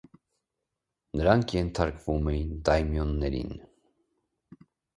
[1.21, 3.55] Նրանք ենթարկվում էին դայմյոններին։